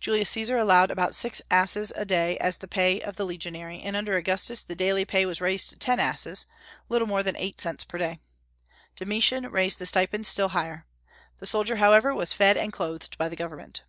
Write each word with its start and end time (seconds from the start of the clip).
Julius 0.00 0.30
Caesar 0.30 0.56
allowed 0.58 0.90
about 0.90 1.14
six 1.14 1.40
asses 1.52 1.92
a 1.94 2.04
day 2.04 2.36
as 2.38 2.58
the 2.58 2.66
pay 2.66 3.00
of 3.00 3.14
the 3.14 3.24
legionary, 3.24 3.80
and 3.80 3.94
under 3.94 4.16
Augustus 4.16 4.64
the 4.64 4.74
daily 4.74 5.04
pay 5.04 5.24
was 5.24 5.40
raised 5.40 5.68
to 5.68 5.76
ten 5.76 6.00
asses, 6.00 6.46
little 6.88 7.06
more 7.06 7.22
than 7.22 7.36
eight 7.36 7.60
cents 7.60 7.84
per 7.84 7.96
day. 7.96 8.18
Domitian 8.96 9.48
raised 9.52 9.78
the 9.78 9.86
stipend 9.86 10.26
still 10.26 10.48
higher. 10.48 10.84
The 11.36 11.46
soldier, 11.46 11.76
however, 11.76 12.12
was 12.12 12.32
fed 12.32 12.56
and 12.56 12.72
clothed 12.72 13.16
by 13.18 13.28
the 13.28 13.36
government. 13.36 13.84